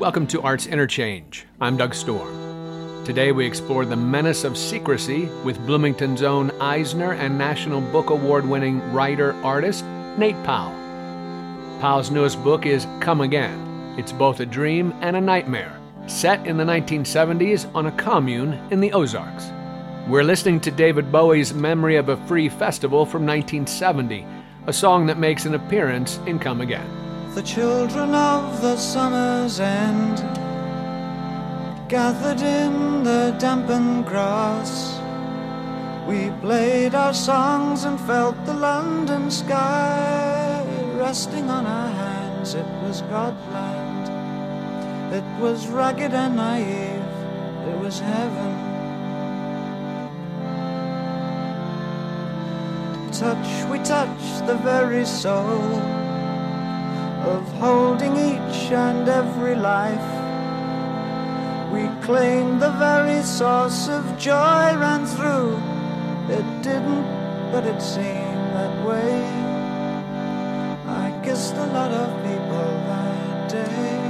[0.00, 1.44] Welcome to Arts Interchange.
[1.60, 3.04] I'm Doug Storm.
[3.04, 8.48] Today we explore the menace of secrecy with Bloomington's own Eisner and National Book Award
[8.48, 9.84] winning writer artist
[10.16, 10.72] Nate Powell.
[11.82, 13.94] Powell's newest book is Come Again.
[13.98, 18.80] It's both a dream and a nightmare, set in the 1970s on a commune in
[18.80, 19.50] the Ozarks.
[20.08, 24.24] We're listening to David Bowie's Memory of a Free Festival from 1970,
[24.66, 27.09] a song that makes an appearance in Come Again.
[27.34, 30.18] The children of the summer's end
[31.88, 34.98] gathered in the dampened grass.
[36.08, 40.66] We played our songs and felt the London sky
[40.96, 42.54] resting on our hands.
[42.54, 44.08] It was Godland.
[45.12, 47.14] It was ragged and naive.
[47.68, 48.52] It was heaven.
[53.12, 56.00] Touch, we touch the very soul
[57.22, 60.10] of holding each and every life.
[61.72, 65.56] We claimed the very source of joy ran through.
[66.28, 67.04] It didn't,
[67.52, 69.22] but it seemed that way.
[70.86, 74.09] I kissed a lot of people that day.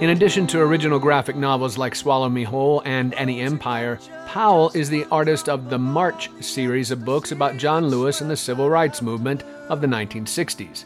[0.00, 4.88] In addition to original graphic novels like Swallow Me Whole and Any Empire, Powell is
[4.88, 9.02] the artist of the March series of books about John Lewis and the civil rights
[9.02, 10.84] movement of the 1960s.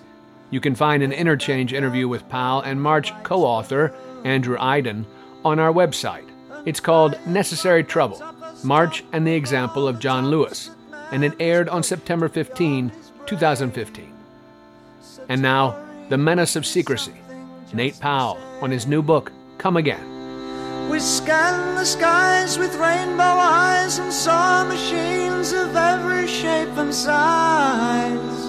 [0.50, 5.04] You can find an interchange interview with Powell and March co author, Andrew Aydin,
[5.44, 6.30] on our website.
[6.64, 8.22] It's called Necessary Trouble
[8.64, 10.70] March and the Example of John Lewis,
[11.10, 12.90] and it aired on September 15,
[13.26, 14.12] 2015.
[15.28, 15.76] And now,
[16.08, 17.12] The Menace of Secrecy
[17.74, 20.08] Nate Powell on his new book, Come Again.
[20.88, 28.40] We scanned the skies with rainbow eyes and saw machines of every shape and size.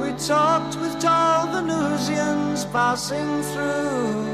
[0.00, 4.24] We talked with tall Venusians passing through.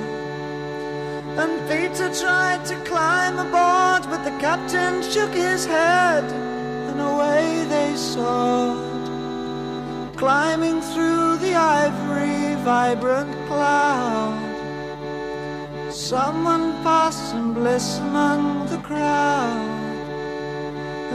[1.41, 7.97] And Peter tried to climb aboard, but the captain shook his head, and away they
[7.97, 8.93] soared
[10.23, 14.39] climbing through the ivory vibrant cloud.
[15.93, 19.57] Someone passed and bliss among the crowd,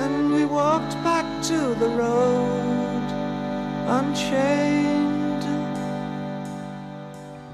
[0.04, 2.68] and we walked back to the road
[3.88, 4.98] unchained.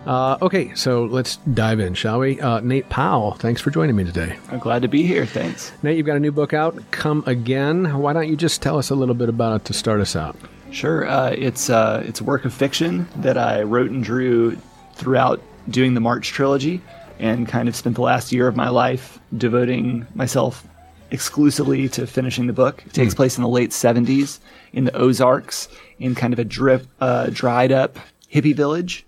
[0.05, 2.39] Uh, okay, so let's dive in, shall we?
[2.41, 4.37] Uh, Nate Powell, thanks for joining me today.
[4.49, 5.25] I'm glad to be here.
[5.25, 5.71] Thanks.
[5.81, 7.97] Nate, you've got a new book out, Come Again.
[7.99, 10.35] Why don't you just tell us a little bit about it to start us out?
[10.71, 11.07] Sure.
[11.07, 14.57] Uh, it's uh, it's a work of fiction that I wrote and drew
[14.93, 16.81] throughout doing the March trilogy,
[17.19, 20.67] and kind of spent the last year of my life devoting myself
[21.11, 22.83] exclusively to finishing the book.
[22.85, 23.17] It takes mm.
[23.17, 24.39] place in the late '70s
[24.73, 27.97] in the Ozarks, in kind of a drip, uh, dried up
[28.31, 29.05] hippie village,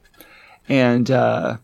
[0.70, 1.58] and uh,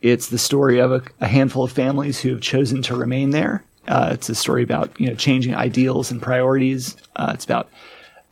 [0.00, 3.62] it's the story of a, a, handful of families who have chosen to remain there.
[3.88, 6.96] Uh, it's a story about you know changing ideals and priorities.
[7.16, 7.68] Uh, it's about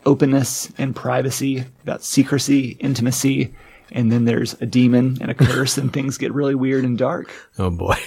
[0.06, 3.54] openness and privacy, about secrecy, intimacy,
[3.94, 7.32] and then there's a demon and a curse, and things get really weird and dark.
[7.58, 7.96] Oh boy.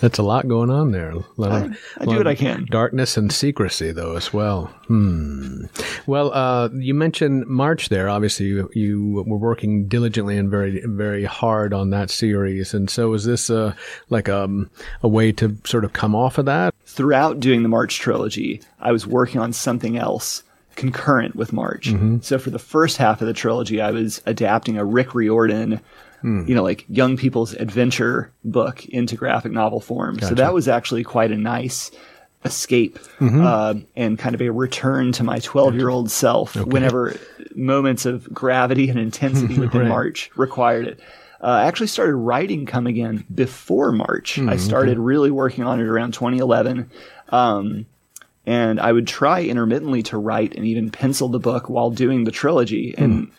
[0.00, 1.14] That's a lot going on there.
[1.40, 2.66] I, I do what I can.
[2.70, 4.66] Darkness and secrecy, though, as well.
[4.88, 5.64] Hmm.
[6.06, 8.08] Well, uh, you mentioned March there.
[8.08, 12.74] Obviously, you, you, were working diligently and very, very hard on that series.
[12.74, 13.74] And so, is this uh,
[14.10, 14.70] like a, um,
[15.02, 16.74] a way to sort of come off of that?
[16.84, 20.42] Throughout doing the March trilogy, I was working on something else
[20.76, 21.88] concurrent with March.
[21.88, 22.18] Mm-hmm.
[22.20, 25.80] So for the first half of the trilogy, I was adapting a Rick Riordan,
[26.22, 26.48] mm.
[26.48, 30.16] you know, like young people's adventure book into graphic novel form.
[30.16, 30.28] Gotcha.
[30.28, 31.90] So that was actually quite a nice
[32.44, 33.40] escape mm-hmm.
[33.40, 36.68] uh, and kind of a return to my 12 year old self okay.
[36.68, 37.14] whenever
[37.54, 39.88] moments of gravity and intensity within right.
[39.88, 41.00] March required it.
[41.40, 44.36] Uh, I actually started writing Come Again before March.
[44.36, 45.00] Mm, I started okay.
[45.00, 46.88] really working on it around 2011.
[47.30, 47.86] Um,
[48.46, 52.32] and I would try intermittently to write and even pencil the book while doing the
[52.32, 52.94] trilogy.
[52.98, 53.30] And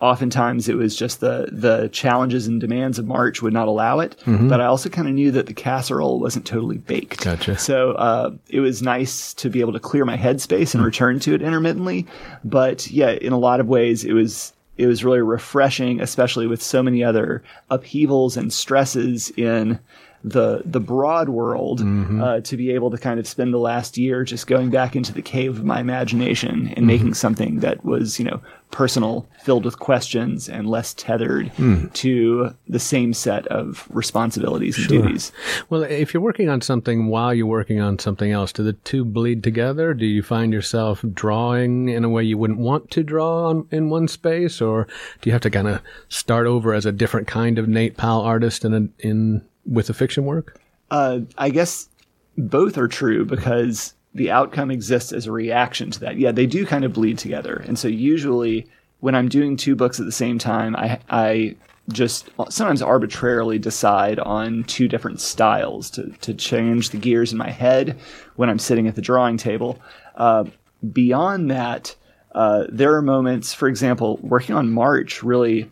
[0.00, 4.16] oftentimes it was just the the challenges and demands of March would not allow it.
[4.26, 4.48] Mm-hmm.
[4.48, 7.24] But I also kind of knew that the casserole wasn't totally baked.
[7.24, 7.56] Gotcha.
[7.56, 10.86] So uh, it was nice to be able to clear my headspace and mm.
[10.86, 12.06] return to it intermittently.
[12.44, 16.62] But yeah, in a lot of ways, it was it was really refreshing, especially with
[16.62, 19.78] so many other upheavals and stresses in
[20.24, 22.22] the the broad world mm-hmm.
[22.22, 25.12] uh, to be able to kind of spend the last year just going back into
[25.12, 26.86] the cave of my imagination and mm-hmm.
[26.86, 28.40] making something that was you know
[28.74, 31.92] personal, filled with questions, and less tethered mm.
[31.92, 35.30] to the same set of responsibilities and duties.
[35.70, 39.04] Well, if you're working on something while you're working on something else, do the two
[39.04, 39.94] bleed together?
[39.94, 43.90] Do you find yourself drawing in a way you wouldn't want to draw on, in
[43.90, 44.88] one space, or
[45.20, 48.22] do you have to kind of start over as a different kind of Nate Powell
[48.22, 50.60] artist in a, in with the fiction work?
[50.90, 51.88] Uh, I guess
[52.36, 56.18] both are true because the outcome exists as a reaction to that.
[56.18, 57.64] Yeah, they do kind of bleed together.
[57.66, 58.66] And so usually
[59.00, 61.56] when I'm doing two books at the same time, I, I
[61.90, 67.50] just sometimes arbitrarily decide on two different styles to, to change the gears in my
[67.50, 67.98] head
[68.36, 69.78] when I'm sitting at the drawing table.
[70.14, 70.44] Uh,
[70.92, 71.94] beyond that,
[72.34, 75.70] uh, there are moments, for example, working on March really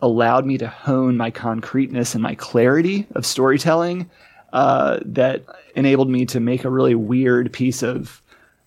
[0.00, 4.10] allowed me to hone my concreteness and my clarity of storytelling
[4.52, 5.44] uh, that
[5.74, 8.22] enabled me to make a really weird piece of,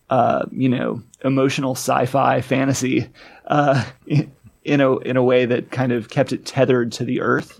[0.10, 3.08] uh, you know, emotional sci-fi fantasy
[3.48, 3.84] uh,
[4.64, 7.58] in a in a way that kind of kept it tethered to the earth.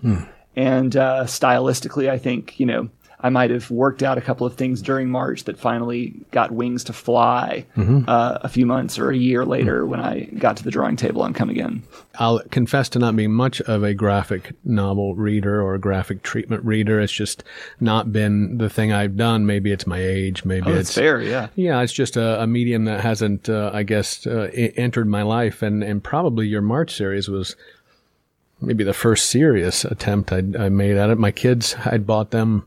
[0.56, 2.88] And uh, stylistically, I think you know
[3.20, 6.84] I might have worked out a couple of things during March that finally got wings
[6.84, 10.70] to fly uh, a few months or a year later when I got to the
[10.70, 11.82] drawing table on Come Again.
[12.20, 16.64] I'll confess to not being much of a graphic novel reader or a graphic treatment
[16.64, 17.00] reader.
[17.00, 17.42] It's just
[17.80, 19.46] not been the thing I've done.
[19.46, 20.44] Maybe it's my age.
[20.44, 21.48] Maybe That's it's fair, yeah.
[21.56, 25.22] Yeah, it's just a, a medium that hasn't, uh, I guess, uh, I- entered my
[25.22, 27.56] life, and and probably your March series was
[28.60, 31.18] maybe the first serious attempt I, I made at it.
[31.18, 32.66] My kids, I'd bought them,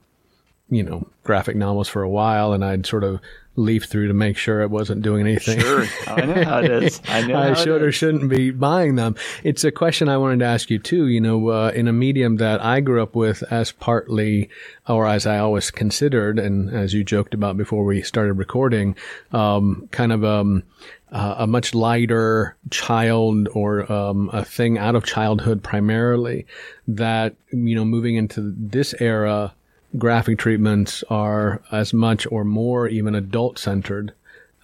[0.71, 3.19] you know, graphic novels for a while, and I'd sort of
[3.57, 5.59] leaf through to make sure it wasn't doing anything.
[5.59, 7.01] Sure, I know how it is.
[7.07, 7.37] I know.
[7.37, 9.15] I how it should or shouldn't be buying them.
[9.43, 11.07] It's a question I wanted to ask you too.
[11.07, 14.49] You know, uh, in a medium that I grew up with as partly,
[14.87, 18.95] or as I always considered, and as you joked about before we started recording,
[19.33, 20.63] um, kind of um,
[21.11, 26.45] uh, a much lighter child or um, a thing out of childhood primarily.
[26.87, 29.53] That you know, moving into this era,
[29.97, 34.13] graphic treatments are as much or more even adult centered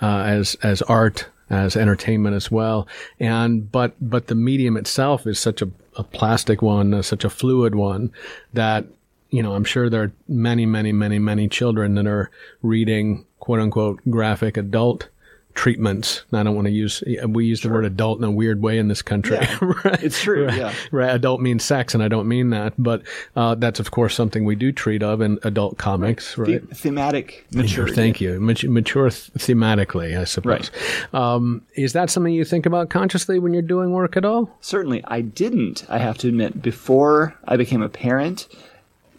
[0.02, 2.88] uh, as as art as entertainment as well.
[3.20, 7.30] And but but the medium itself is such a, a plastic one uh, such a
[7.30, 8.12] fluid one
[8.54, 8.86] that
[9.30, 12.32] you know i'm sure there are many many many many children that are
[12.62, 15.10] reading quote unquote graphic adult
[15.58, 18.78] treatments i don't want to use we use the word adult in a weird way
[18.78, 20.74] in this country right It's true, right, yeah.
[20.92, 23.02] right adult means sex and i don't mean that but
[23.36, 27.46] uh, that's of course something we do treat of in adult comics right The- thematic
[27.52, 27.96] maturity.
[27.96, 28.40] Thank you.
[28.40, 30.70] Mature thematically, I suppose.
[31.14, 34.56] Um, is that something you think about consciously when you're doing work at all?
[34.62, 35.86] Certainly, I didn't.
[35.90, 38.48] I have to admit, before I became a parent,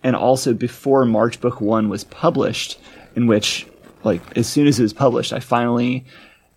[0.05, 2.79] and also before March Book One was published,
[3.17, 3.67] in which,
[4.05, 6.05] like, as soon as it was published, I finally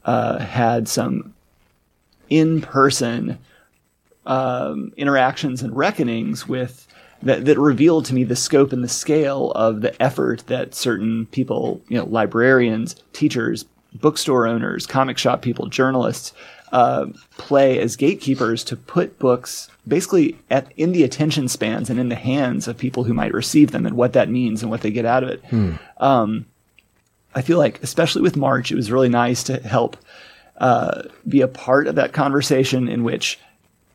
[0.05, 1.33] uh, had some
[2.29, 3.37] in-person
[4.25, 6.87] um, interactions and reckonings with
[7.23, 11.25] that, that revealed to me the scope and the scale of the effort that certain
[11.27, 13.65] people, you know, librarians, teachers,
[13.95, 16.33] bookstore owners, comic shop people, journalists,
[16.71, 17.05] uh,
[17.37, 22.15] play as gatekeepers to put books basically at in the attention spans and in the
[22.15, 25.05] hands of people who might receive them and what that means and what they get
[25.05, 25.43] out of it.
[25.97, 26.45] Um,
[27.33, 29.97] I feel like, especially with March, it was really nice to help
[30.57, 33.39] uh, be a part of that conversation in which,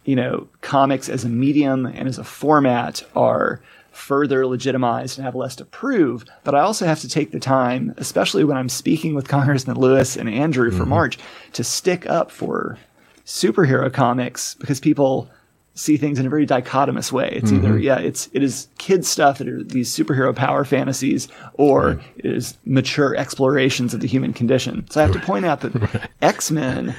[0.05, 3.61] you know, comics as a medium and as a format are
[3.93, 6.25] further legitimized and have less to prove.
[6.45, 10.17] But I also have to take the time, especially when I'm speaking with Congressman Lewis
[10.17, 11.19] and Andrew for March,
[11.55, 12.79] to stick up for
[13.25, 15.29] superhero comics because people
[15.77, 17.31] see things in a very dichotomous way.
[17.37, 17.83] It's either mm-hmm.
[17.83, 22.57] yeah, it's it is kids stuff that are these superhero power fantasies, or it is
[22.65, 24.87] mature explorations of the human condition.
[24.91, 26.97] So I have to point out that X Men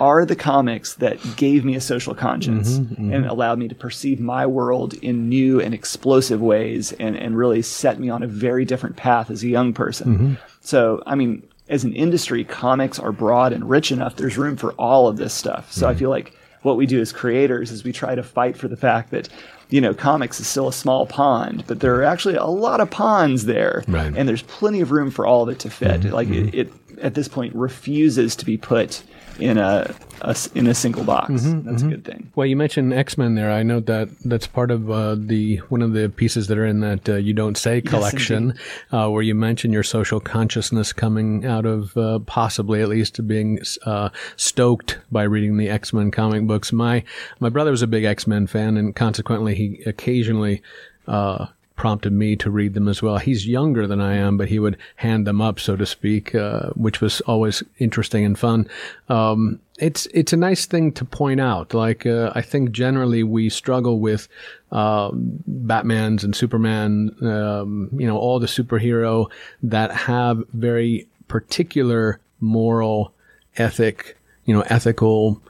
[0.00, 3.12] are the comics that gave me a social conscience mm-hmm, mm-hmm.
[3.12, 7.62] and allowed me to perceive my world in new and explosive ways and, and really
[7.62, 10.38] set me on a very different path as a young person.
[10.60, 14.14] So, I mean, as an industry, comics are broad and rich enough.
[14.14, 15.72] There's room for all of this stuff.
[15.72, 18.68] So I feel like what we do as creators is we try to fight for
[18.68, 19.28] the fact that,
[19.70, 22.90] you know, comics is still a small pond, but there are actually a lot of
[22.90, 23.84] ponds there.
[23.86, 24.12] Right.
[24.16, 26.00] And there's plenty of room for all of it to fit.
[26.00, 26.14] Mm-hmm.
[26.14, 26.58] Like it, mm-hmm.
[26.58, 26.72] it,
[27.02, 29.02] at this point, refuses to be put
[29.38, 31.42] in a, a s- in a single box.
[31.44, 32.30] That's a good thing.
[32.34, 33.50] Well, you mentioned X Men there.
[33.50, 36.80] I know that that's part of uh, the one of the pieces that are in
[36.80, 38.54] that uh, "You Don't Say" collection,
[38.92, 43.60] uh, where you mention your social consciousness coming out of uh, possibly at least being
[43.84, 46.72] uh, stoked by reading the X Men comic books.
[46.72, 47.04] My
[47.40, 50.62] my brother was a big X Men fan, and consequently, he occasionally.
[51.06, 51.46] Uh,
[51.78, 53.16] prompted me to read them as well.
[53.18, 56.70] He's younger than I am, but he would hand them up, so to speak, uh,
[56.70, 58.68] which was always interesting and fun.
[59.08, 61.72] Um, it's it's a nice thing to point out.
[61.72, 64.28] Like uh, I think generally we struggle with
[64.72, 69.30] uh, Batman's and Superman, um, you know, all the superhero
[69.62, 73.12] that have very particular moral,
[73.56, 75.40] ethic, you know, ethical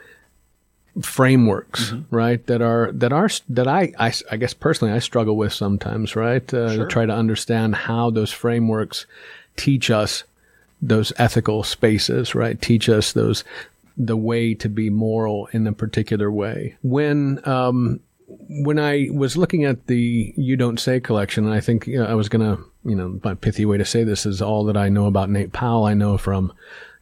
[1.02, 2.14] frameworks, mm-hmm.
[2.14, 2.44] right?
[2.46, 6.42] That are that are that I, I, I guess personally I struggle with sometimes, right?
[6.52, 6.84] Uh, sure.
[6.84, 9.06] To try to understand how those frameworks
[9.56, 10.24] teach us
[10.80, 12.60] those ethical spaces, right?
[12.60, 13.44] Teach us those
[13.96, 16.76] the way to be moral in a particular way.
[16.82, 21.86] When um, when I was looking at the You Don't Say collection, and I think
[21.86, 24.64] you know, I was gonna, you know, my pithy way to say this is all
[24.64, 25.84] that I know about Nate Powell.
[25.84, 26.52] I know from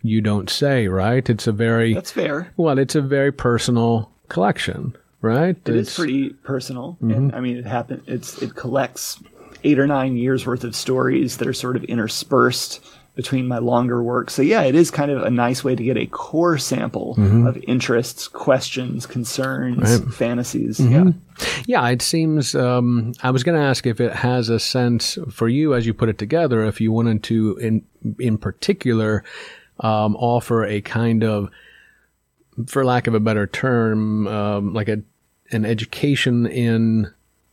[0.06, 1.28] you don't say, right?
[1.28, 2.52] It's a very That's fair.
[2.56, 5.56] Well, it's a very personal collection, right?
[5.66, 6.98] It it's, is pretty personal.
[7.02, 7.10] Mm-hmm.
[7.10, 8.02] And, I mean, it happened.
[8.06, 9.22] It's it collects
[9.64, 12.84] eight or nine years worth of stories that are sort of interspersed
[13.14, 14.28] between my longer work.
[14.28, 17.46] So yeah, it is kind of a nice way to get a core sample mm-hmm.
[17.46, 20.12] of interests, questions, concerns, right.
[20.12, 20.78] fantasies.
[20.78, 21.08] Mm-hmm.
[21.08, 21.12] Yeah.
[21.66, 22.54] Yeah, it seems.
[22.54, 25.94] Um, I was going to ask if it has a sense for you as you
[25.94, 26.64] put it together.
[26.64, 27.82] If you wanted to, in
[28.18, 29.24] in particular,
[29.80, 31.50] um, offer a kind of,
[32.66, 35.02] for lack of a better term, um, like a
[35.52, 37.10] an education in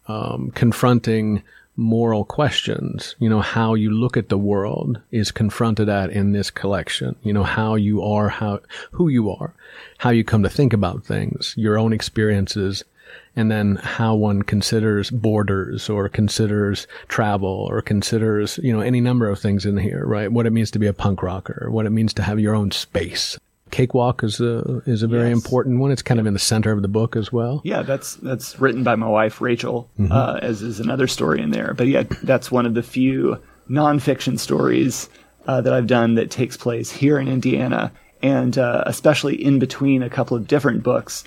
[0.08, 1.44] um, confronting
[1.76, 3.16] moral questions.
[3.20, 7.16] You know, how you look at the world is confronted at in this collection.
[7.24, 8.62] You know, how you are, how,
[8.92, 9.54] who you are,
[9.98, 12.84] how you come to think about things, your own experiences,
[13.36, 19.30] and then how one considers borders or considers travel or considers, you know, any number
[19.30, 20.32] of things in here, right?
[20.32, 22.72] What it means to be a punk rocker, what it means to have your own
[22.72, 23.40] space.
[23.72, 25.38] Cakewalk is a is a very yes.
[25.38, 25.92] important one.
[25.92, 27.60] It's kind of in the center of the book as well.
[27.64, 30.12] Yeah, that's that's written by my wife Rachel, mm-hmm.
[30.12, 31.74] uh, as is another story in there.
[31.74, 35.10] But yeah, that's one of the few nonfiction stories
[35.48, 40.04] uh, that I've done that takes place here in Indiana, and uh, especially in between
[40.04, 41.24] a couple of different books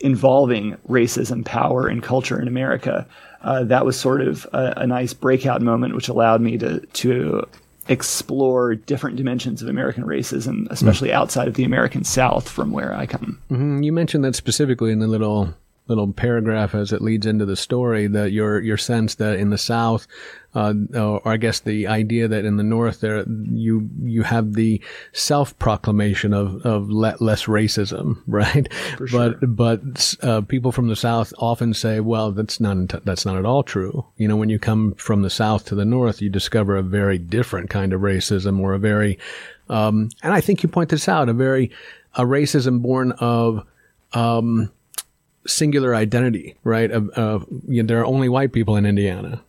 [0.00, 3.06] involving racism, power, and culture in America.
[3.42, 7.46] Uh, that was sort of a, a, nice breakout moment, which allowed me to to
[7.86, 11.14] explore different dimensions of American racism, especially mm.
[11.14, 13.40] outside of the American South, from where I come.
[13.50, 13.82] Mm-hmm.
[13.82, 15.54] You mentioned that specifically in the little
[15.88, 19.58] little paragraph as it leads into the story that your your sense that in the
[19.58, 20.06] South,
[20.54, 24.80] uh, or I guess the idea that in the North there you you have the
[25.12, 28.68] self proclamation of of less racism, right?
[28.96, 29.08] Sure.
[29.12, 33.46] But but uh, people from the South often say, well, that's not that's not at
[33.46, 34.04] all true.
[34.16, 37.18] You know, when you come from the South to the North, you discover a very
[37.18, 39.18] different kind of racism, or a very,
[39.68, 41.70] um, and I think you point this out, a very
[42.14, 43.64] a racism born of
[44.12, 44.70] um,
[45.48, 46.90] singular identity, right?
[46.90, 49.42] Of, of you know, there are only white people in Indiana.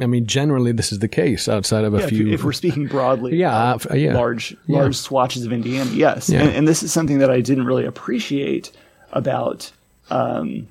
[0.00, 2.26] I mean, generally, this is the case outside of a yeah, few.
[2.28, 4.14] If, if, we're speaking broadly, yeah, uh, yeah.
[4.14, 4.78] large yeah.
[4.78, 6.30] large swatches of Indiana, yes.
[6.30, 8.72] And, and, this is something that I didn't really appreciate
[9.12, 9.70] about,
[10.08, 10.68] um,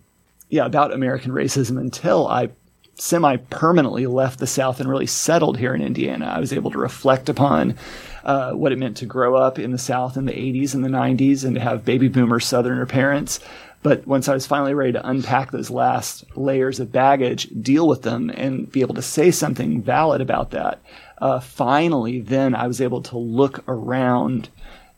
[0.50, 2.50] yeah, about American racism until I
[2.95, 6.25] semi permanently left the South and really settled here in Indiana.
[6.25, 7.75] I was able to reflect upon
[8.23, 10.89] uh, what it meant to grow up in the South in the 80s and the
[10.89, 13.39] 90s and to have baby boomer Southerner parents
[13.83, 18.03] but once I was finally ready to unpack those last layers of baggage, deal with
[18.03, 20.81] them, and be able to say something valid about that,
[21.19, 24.50] uh, finally, then I was able to look around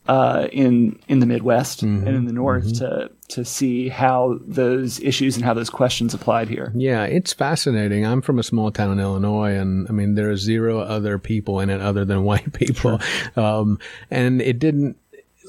[0.08, 2.06] uh, in in the Midwest mm-hmm.
[2.06, 2.86] and in the North mm-hmm.
[2.86, 6.72] to to see how those issues and how those questions applied here.
[6.76, 8.06] Yeah, it's fascinating.
[8.06, 11.60] I'm from a small town in Illinois, and I mean there are zero other people
[11.62, 13.44] in it other than white people, sure.
[13.44, 13.80] um,
[14.12, 14.98] and it didn't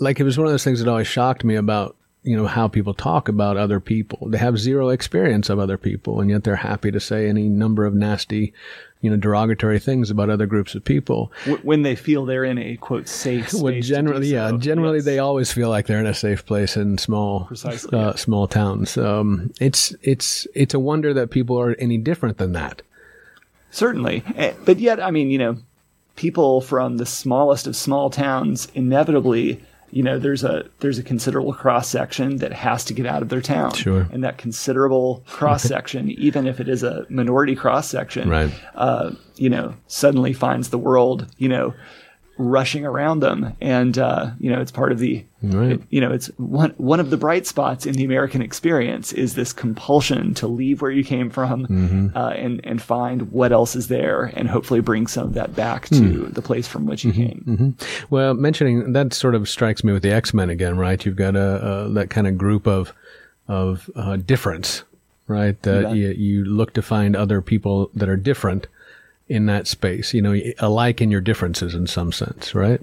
[0.00, 2.66] like it was one of those things that always shocked me about you know, how
[2.66, 4.28] people talk about other people.
[4.28, 7.84] They have zero experience of other people, and yet they're happy to say any number
[7.84, 8.54] of nasty,
[9.02, 11.30] you know, derogatory things about other groups of people.
[11.62, 13.60] When they feel they're in a quote safe space.
[13.60, 14.56] well, generally, yeah, so.
[14.56, 15.04] generally yes.
[15.04, 18.14] they always feel like they're in a safe place in small, Precisely, uh, yeah.
[18.16, 18.96] small towns.
[18.96, 22.80] Um, it's it's it's a wonder that people are any different than that.
[23.70, 25.58] Certainly, eh, but yet, I mean, you know,
[26.16, 29.62] people from the smallest of small towns inevitably
[29.94, 33.28] you know there's a there's a considerable cross section that has to get out of
[33.28, 33.72] their town.
[33.74, 34.08] Sure.
[34.12, 38.52] And that considerable cross section even if it is a minority cross section right.
[38.74, 41.74] uh, you know suddenly finds the world you know
[42.36, 45.72] rushing around them and uh, you know it's part of the right.
[45.72, 49.34] it, you know it's one one of the bright spots in the American experience is
[49.34, 52.08] this compulsion to leave where you came from mm-hmm.
[52.16, 55.86] uh, and and find what else is there and hopefully bring some of that back
[55.88, 56.34] to mm.
[56.34, 57.22] the place from which you mm-hmm.
[57.22, 57.44] came.
[57.46, 58.06] Mm-hmm.
[58.10, 61.04] Well, mentioning that sort of strikes me with the X Men again, right?
[61.04, 62.92] You've got a, a that kind of group of
[63.46, 64.82] of uh, difference
[65.26, 65.60] right?
[65.62, 65.92] That Yeah.
[65.92, 68.66] you, you look to find other people that are different
[69.28, 72.80] in that space, you know, alike in your differences in some sense, right?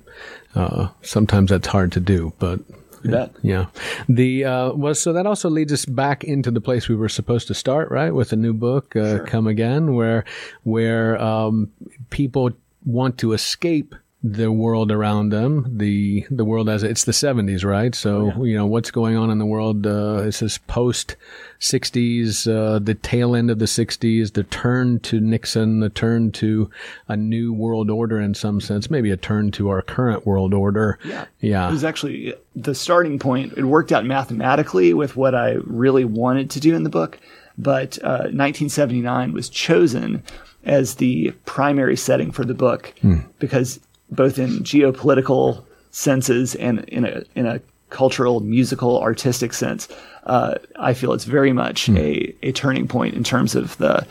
[0.56, 2.60] Uh, sometimes that's hard to do, but
[3.04, 3.32] bet.
[3.42, 3.68] yeah.
[4.10, 7.48] The uh, well, so that also leads us back into the place we were supposed
[7.48, 8.14] to start, right?
[8.14, 10.26] With a new book, uh, "Come Again," where
[10.64, 11.72] where um,
[12.10, 12.52] people
[12.86, 17.96] want to escape the world around them, the the world as it's the seventies, right?
[17.96, 19.88] So you know what's going on in the world.
[19.88, 21.16] Uh, this is post
[21.60, 26.70] '60s, uh, the tail end of the '60s, the turn to Nixon, the turn to
[27.08, 31.00] a new world order in some sense, maybe a turn to our current world order.
[31.04, 31.26] Yeah.
[31.40, 31.68] yeah.
[31.68, 33.54] It was actually the starting point.
[33.58, 37.20] It worked out mathematically with what I really wanted to do in the book,
[37.58, 40.22] but uh, 1979 was chosen
[40.64, 42.94] as the primary setting for the book
[43.40, 43.80] because
[44.12, 49.88] both in geopolitical senses and in a in a cultural, musical, artistic sense,
[50.26, 54.06] uh, I feel it's very much a, a turning point in terms of the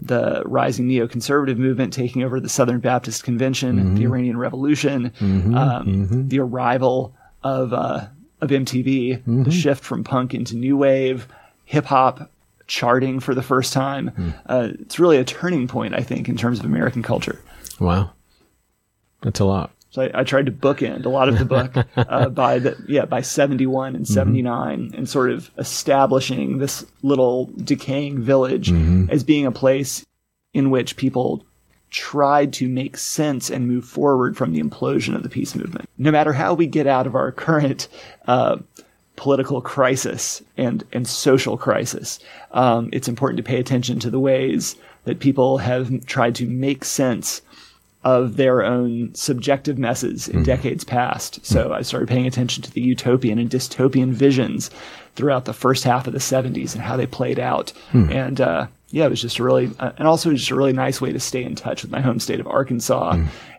[0.00, 5.10] the rising neoconservative movement taking over the Southern Baptist Convention, the Iranian Revolution,
[5.56, 8.06] um, the arrival of uh,
[8.40, 11.26] of MTV, the shift from punk into new wave,
[11.64, 12.30] hip hop
[12.66, 14.10] charting for the first time.
[14.46, 17.40] Uh, it's really a turning point, I think, in terms of American culture.
[17.80, 18.10] Wow.
[19.22, 19.70] That's a lot.
[19.90, 23.06] So I, I tried to bookend a lot of the book uh, by the yeah
[23.06, 24.42] by seventy one and seventy
[24.94, 28.70] and sort of establishing this little decaying village
[29.10, 30.04] as being a place
[30.52, 31.44] in which people
[31.90, 35.88] tried to make sense and move forward from the implosion of the peace movement.
[35.96, 37.88] No matter how we get out of our current
[38.26, 38.58] uh,
[39.16, 42.18] political crisis and and social crisis,
[42.50, 46.84] um, it's important to pay attention to the ways that people have tried to make
[46.84, 47.40] sense
[48.04, 51.44] of their own subjective messes in decades past.
[51.44, 54.70] So I started paying attention to the utopian and dystopian visions
[55.16, 57.72] throughout the first half of the 70s and how they played out.
[58.12, 61.00] And uh, yeah, it was just a really, uh, and also just a really nice
[61.00, 63.12] way to stay in touch with my home state of Arkansas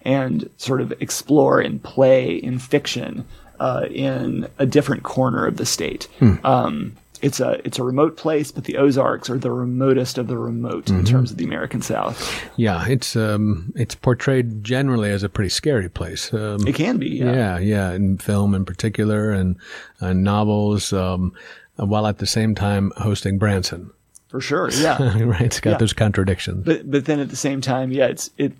[0.03, 3.25] and sort of explore and play in fiction
[3.59, 6.07] uh, in a different corner of the state.
[6.45, 10.37] Um, it's a it's a remote place, but the Ozarks are the remotest of the
[10.37, 12.43] remote in terms of the American South.
[12.57, 16.33] Yeah, it's um, it's portrayed generally as a pretty scary place.
[16.33, 17.31] Um, It can be, yeah.
[17.33, 19.55] yeah, yeah, in film in particular, and,
[19.99, 21.33] and novels, um,
[21.75, 23.91] while at the same time hosting Branson.
[24.29, 24.69] for sure.
[24.73, 25.77] Yeah, right, it's got Yeah.
[25.77, 26.65] those contradictions.
[26.65, 28.53] but but then at the same time, yeah, it's it.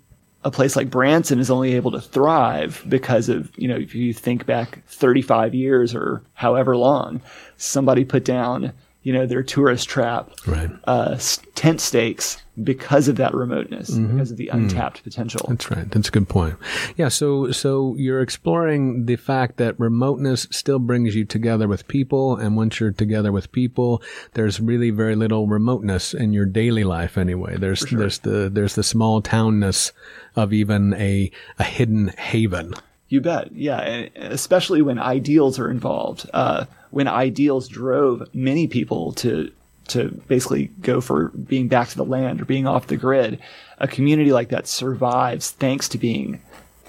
[0.44, 4.12] A place like Branson is only able to thrive because of you know if you
[4.12, 7.20] think back 35 years or however long,
[7.56, 8.72] somebody put down
[9.08, 10.68] you know their tourist trap, Right.
[10.84, 11.16] uh,
[11.54, 14.12] tent stakes because of that remoteness, Mm-hmm.
[14.12, 15.46] because of the untapped potential.
[15.48, 15.88] That's right.
[15.90, 16.56] That's a good point.
[16.96, 17.08] Yeah.
[17.08, 22.56] So, so you're exploring the fact that remoteness still brings you together with people, and
[22.56, 24.02] once you're together with people,
[24.34, 27.56] there's really very little remoteness in your daily life anyway.
[27.56, 29.92] There's there's the there's the small townness
[30.36, 32.74] of even a a hidden haven.
[33.08, 33.52] You bet.
[33.54, 33.80] Yeah.
[33.80, 36.28] and Especially when ideals are involved.
[36.34, 39.50] Uh, when ideals drove many people to,
[39.88, 43.38] to basically go for being back to the land or being off the grid.
[43.78, 46.40] A community like that survives thanks to being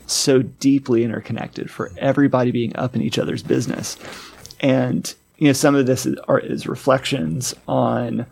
[0.07, 3.97] so deeply interconnected for everybody being up in each other's business.
[4.59, 8.25] And, you know, some of this is, are, is reflections on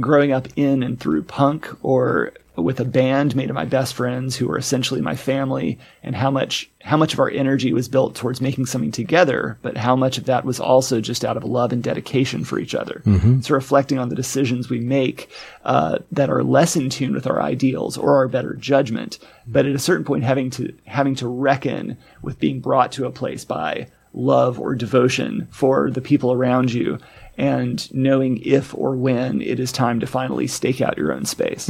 [0.00, 4.36] growing up in and through punk or with a band made of my best friends
[4.36, 8.14] who were essentially my family and how much how much of our energy was built
[8.14, 11.72] towards making something together but how much of that was also just out of love
[11.72, 13.00] and dedication for each other.
[13.42, 15.30] So reflecting on the decisions we make
[15.64, 19.74] uh, that are less in tune with our ideals or our better judgment but at
[19.74, 23.86] a certain point having to having to reckon with being brought to a place by
[24.14, 26.98] love or devotion for the people around you
[27.38, 31.68] and knowing if or when it is time to finally stake out your own space.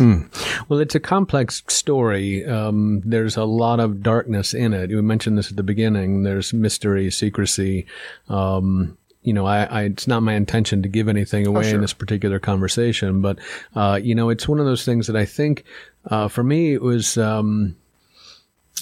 [0.69, 2.45] Well, it's a complex story.
[2.45, 4.91] Um, there's a lot of darkness in it.
[4.91, 6.25] You mentioned this at the beginning.
[6.25, 7.87] There's mystery, secrecy.
[8.29, 11.93] Um, you know, I, I, it's not my intention to give anything away in this
[11.93, 13.39] particular conversation, but,
[13.77, 15.65] uh, you know, it's one of those things that I think,
[16.07, 17.77] uh, for me, it was, um,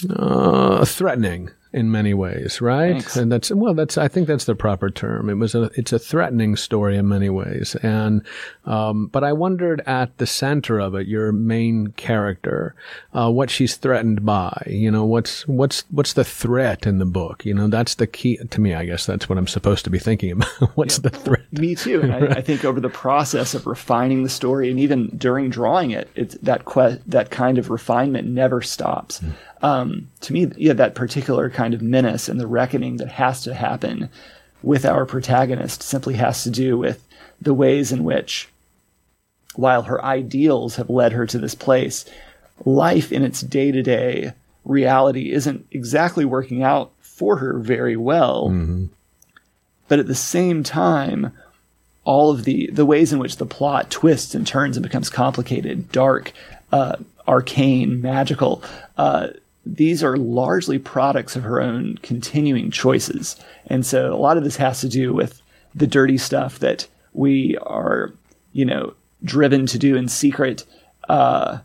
[0.09, 2.93] uh, threatening in many ways, right?
[2.93, 3.15] Thanks.
[3.15, 5.29] And that's well, that's I think that's the proper term.
[5.29, 8.25] It was a it's a threatening story in many ways, and
[8.65, 12.75] um, but I wondered at the center of it, your main character,
[13.13, 14.63] uh, what she's threatened by.
[14.67, 17.45] You know, what's what's what's the threat in the book?
[17.45, 18.73] You know, that's the key to me.
[18.73, 20.49] I guess that's what I'm supposed to be thinking about.
[20.75, 21.51] what's the threat?
[21.53, 22.01] Me too.
[22.01, 25.91] And I, I think over the process of refining the story and even during drawing
[25.91, 29.21] it, it's that que- that kind of refinement never stops.
[29.61, 33.53] Um, to me, yeah, that particular kind of menace and the reckoning that has to
[33.53, 34.09] happen
[34.63, 37.03] with our protagonist simply has to do with
[37.41, 38.49] the ways in which
[39.55, 42.05] while her ideals have led her to this place,
[42.65, 44.33] life in its day to day
[44.65, 48.49] reality isn't exactly working out for her very well.
[49.87, 51.33] But at the same time,
[52.03, 55.91] all of the the ways in which the plot twists and turns and becomes complicated,
[55.91, 56.31] dark,
[56.71, 56.95] uh,
[57.27, 58.63] arcane, magical.
[58.97, 59.29] Uh,
[59.65, 63.35] these are largely products of her own continuing choices,
[63.67, 65.41] and so a lot of this has to do with
[65.75, 68.11] the dirty stuff that we are,
[68.53, 68.93] you know,
[69.23, 70.65] driven to do in secret,
[71.09, 71.59] uh,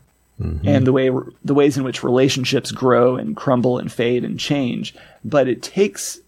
[0.65, 1.09] and the way
[1.43, 4.93] the ways in which relationships grow and crumble and fade and change.
[5.25, 6.19] But it takes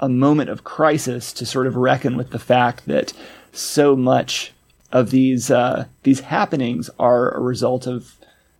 [0.00, 3.12] a moment of crisis to sort of reckon with the fact that
[3.52, 4.52] so much
[4.92, 8.14] of these uh, these happenings are a result of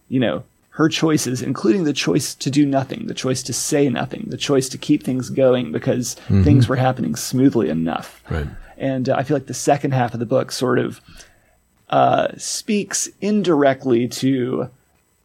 [0.09, 0.43] you know
[0.79, 4.69] her choices, including the choice to do nothing, the choice to say nothing, the choice
[4.69, 6.15] to keep things going because
[6.45, 8.23] things were happening smoothly enough.
[8.31, 8.47] Right.
[8.77, 11.01] And uh, I feel like the second half of the book sort of
[11.91, 14.71] uh, speaks indirectly to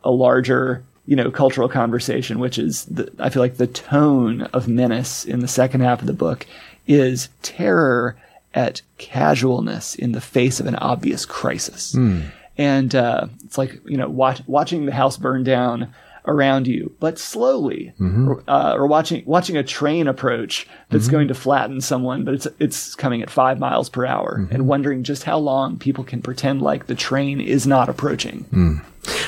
[0.04, 4.68] a larger, you know, cultural conversation, which is the, I feel like the tone of
[4.68, 6.48] menace in the second half of the book
[6.88, 8.18] is terror
[8.56, 11.94] at casualness in the face of an obvious crisis.
[12.58, 15.94] And uh, it's like, you know, watch, watching the house burn down
[16.26, 17.92] around you, but slowly,
[18.30, 22.48] or, uh, or watching watching a train approach that's going to flatten someone, but it's
[22.60, 26.62] it's coming at five miles per hour, and wondering just how long people can pretend
[26.62, 28.46] like the train is not approaching.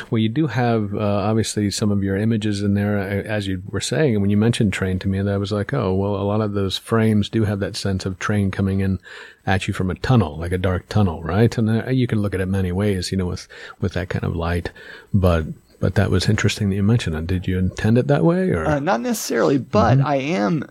[0.09, 3.61] Well, you do have uh, obviously some of your images in there, uh, as you
[3.69, 4.13] were saying.
[4.13, 6.53] And when you mentioned train to me, that was like, oh, well, a lot of
[6.53, 8.99] those frames do have that sense of train coming in
[9.45, 11.57] at you from a tunnel, like a dark tunnel, right?
[11.57, 13.47] And uh, you can look at it many ways, you know, with
[13.81, 14.71] with that kind of light.
[15.13, 15.45] But
[15.79, 17.27] but that was interesting that you mentioned it.
[17.27, 20.63] Did you intend it that way, or Uh, not necessarily, but I am,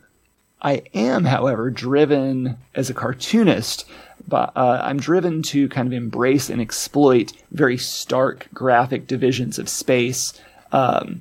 [0.64, 3.85] I am, however, driven as a cartoonist.
[4.27, 9.68] But uh, I'm driven to kind of embrace and exploit very stark graphic divisions of
[9.68, 10.33] space
[10.72, 11.20] um,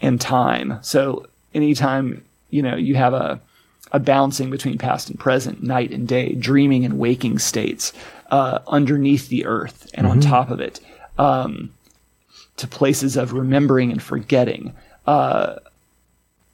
[0.00, 0.78] and time.
[0.80, 3.40] So anytime you know you have a
[3.92, 7.92] a bouncing between past and present, night and day, dreaming and waking states,
[8.30, 10.80] uh, underneath the earth and on top of it,
[11.18, 11.74] um,
[12.56, 14.72] to places of remembering and forgetting.
[15.06, 15.56] Uh,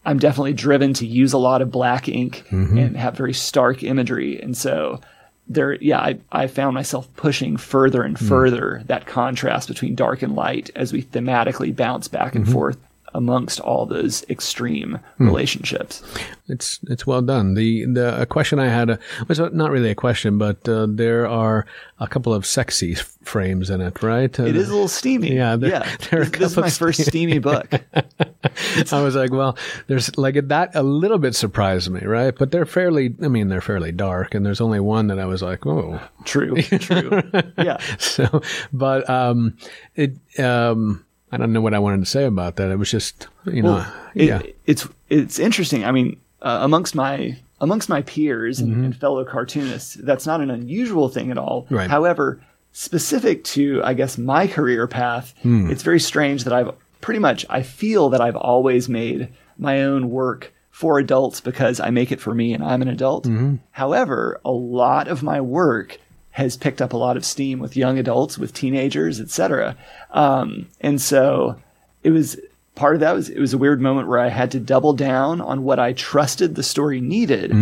[0.07, 2.79] I'm definitely driven to use a lot of black ink mm-hmm.
[2.79, 4.41] and have very stark imagery.
[4.41, 5.01] And so
[5.49, 8.29] there, yeah, I, I found myself pushing further and mm.
[8.29, 12.55] further that contrast between dark and light as we thematically bounce back and mm-hmm.
[12.55, 12.79] forth
[13.17, 16.03] amongst all those extreme relationships.
[16.49, 17.55] It's it's well done.
[17.55, 18.97] The the a question I had uh,
[19.29, 21.67] was not really a question, but uh, there are
[21.99, 24.39] a couple of sexy f- frames in it, right?
[24.39, 25.35] Uh, It is a little steamy.
[25.35, 25.97] Yeah, there- yeah.
[26.11, 27.67] there this, this is my first steamy book.
[28.93, 29.57] I was like, well,
[29.89, 32.35] there's like that a little bit surprised me, right?
[32.37, 35.43] But they're fairly, I mean, they're fairly dark, and there's only one that I was
[35.43, 37.23] like, oh, True, true.
[37.59, 37.79] Yeah.
[37.99, 39.57] so, but um,
[39.95, 42.71] it um, I don't know what I wanted to say about that.
[42.71, 43.85] It was just, you know,
[44.15, 45.85] It- yeah, it's it's interesting.
[45.85, 48.85] I mean, uh, amongst my amongst my peers and, Mm-hmm.
[48.85, 51.67] and fellow cartoonists, that's not an unusual thing at all.
[51.71, 51.89] Right.
[51.91, 52.41] However,
[52.73, 55.71] specific to I guess my career path, Hmm.
[55.71, 60.11] it's very strange that I've pretty much I feel that I've always made my own
[60.11, 63.25] work for adults because I make it for me and I'm an adult.
[63.25, 63.57] Mm-hmm.
[63.71, 65.99] However, a lot of my work
[66.37, 69.75] has picked up a lot of steam with young adults, with teenagers, etc.
[70.11, 71.57] Um, and so
[72.03, 72.39] it was
[72.75, 75.41] part of that was it was a weird moment where I had to double down
[75.41, 77.53] on what I trusted the story needed.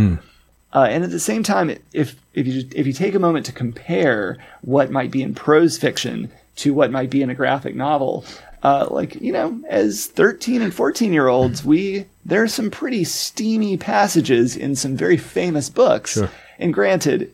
[0.72, 3.52] Uh, and at the same time, if if you if you take a moment to
[3.52, 8.24] compare what might be in prose fiction to what might be in a graphic novel,
[8.64, 13.04] uh, like you know, as thirteen and fourteen year olds, we there are some pretty
[13.04, 16.16] steamy passages in some very famous books.
[16.58, 17.32] And granted,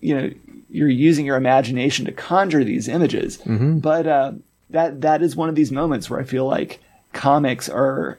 [0.00, 0.30] you know,
[0.70, 4.32] you're using your imagination to conjure these images, but uh,
[4.70, 6.80] that that is one of these moments where I feel like
[7.12, 8.18] comics are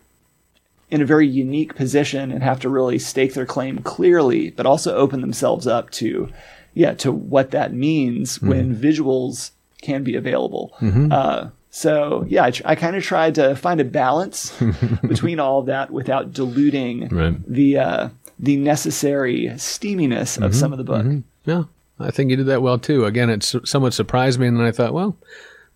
[0.90, 4.94] in a very unique position and have to really stake their claim clearly, but also
[4.96, 6.30] open themselves up to,
[6.74, 10.74] yeah, to what that means when visuals can be available.
[10.82, 14.52] Uh, so yeah, I, tr- I kind of tried to find a balance
[15.08, 17.36] between all of that without diluting Right.
[17.48, 21.06] the uh, the necessary steaminess of some of the book.
[21.46, 21.64] yeah.
[22.02, 23.06] I think you did that well too.
[23.06, 25.18] Again, it somewhat surprised me, and then I thought, well,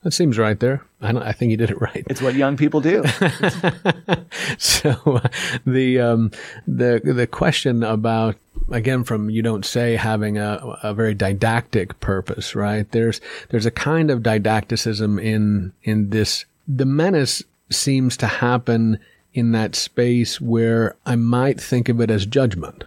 [0.06, 0.84] that seems right there.
[1.02, 2.06] I, don't, I think you did it right.
[2.08, 3.04] It's what young people do.
[4.60, 5.28] so uh,
[5.66, 6.32] the um,
[6.68, 8.36] the the question about
[8.72, 12.90] again from you don't say having a, a very didactic purpose, right?
[12.92, 16.46] There's there's a kind of didacticism in in this.
[16.68, 19.00] The menace seems to happen
[19.34, 22.84] in that space where I might think of it as judgment,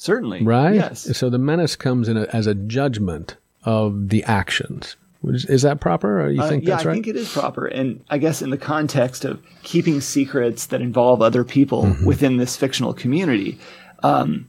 [0.00, 0.74] Certainly, right?
[0.74, 1.14] Yes.
[1.14, 4.96] So the menace comes in a, as a judgment of the actions.
[5.22, 6.22] Is, is that proper?
[6.22, 6.92] Or you Uh, think yeah, that's right?
[6.92, 7.66] I think it is proper.
[7.66, 12.06] And I guess in the context of keeping secrets that involve other people Mm-hmm.
[12.06, 13.58] within this fictional community,
[14.02, 14.48] um,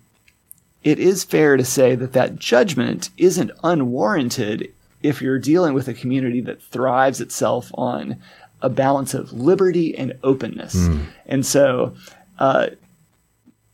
[0.85, 4.71] it is fair to say that that judgment isn't unwarranted
[5.03, 8.15] if you're dealing with a community that thrives itself on
[8.61, 10.75] a balance of liberty and openness.
[10.75, 11.05] Mm.
[11.25, 11.93] And so,
[12.39, 12.67] uh,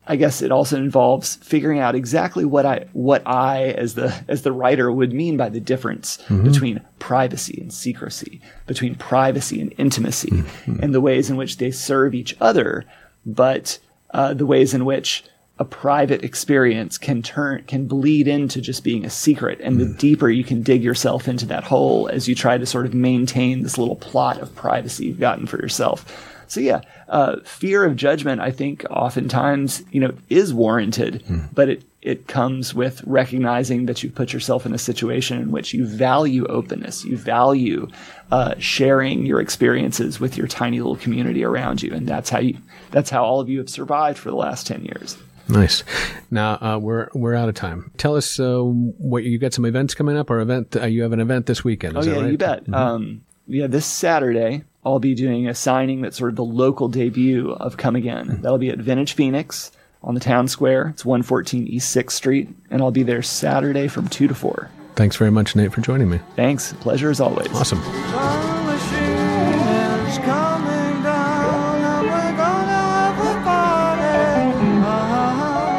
[0.08, 4.43] I guess it also involves figuring out exactly what I what I as the as
[4.43, 6.43] the writer would mean by the difference mm-hmm.
[6.43, 10.80] between privacy and secrecy, between privacy and intimacy, mm-hmm.
[10.82, 12.86] and the ways in which they serve each other,
[13.26, 13.80] but
[14.12, 15.26] uh, the ways in which
[15.60, 19.98] a private experience can turn can bleed into just being a secret, and the mm.
[19.98, 23.63] deeper you can dig yourself into that hole as you try to sort of maintain
[23.63, 26.34] this little plot of privacy you've gotten for yourself.
[26.47, 31.83] So yeah, uh, fear of judgment, I think, oftentimes you know is warranted, but it
[32.07, 36.45] it comes with recognizing that you've put yourself in a situation in which you value
[36.45, 37.88] openness, you value
[38.31, 42.57] uh, sharing your experiences with your tiny little community around you, and that's how you
[42.91, 45.17] that's how all of you have survived for the last ten years.
[45.49, 45.83] Nice.
[46.31, 47.91] Now uh, we're we're out of time.
[47.97, 51.13] Tell us uh, what you got some events coming up, or event uh, you have
[51.13, 51.97] an event this weekend.
[51.97, 52.31] Oh yeah, right?
[52.31, 52.71] you bet.
[52.73, 57.52] Um, yeah, this Saturday I'll be doing a signing that's sort of the local debut
[57.52, 58.39] of Come Again.
[58.41, 59.69] That'll be at Vintage Phoenix
[60.02, 60.88] on the town square.
[60.88, 64.69] It's 114 East Sixth Street, and I'll be there Saturday from two to four.
[64.95, 66.21] Thanks very much, Nate, for joining me.
[66.38, 67.50] Thanks, pleasure as always.
[67.50, 67.82] Awesome.
[67.82, 73.43] Time machine is coming down, and we're gonna have a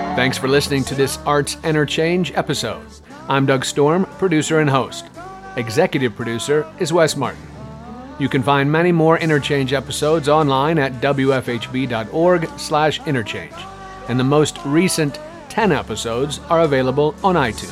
[0.05, 0.16] party.
[0.16, 2.85] Thanks for listening to this Arts Interchange episode.
[3.27, 5.07] I'm Doug Storm, producer and host.
[5.57, 7.40] Executive producer is Wes Martin.
[8.18, 13.54] You can find many more Interchange episodes online at wfhb.org/interchange,
[14.09, 17.68] and the most recent 10 episodes are available on iTunes.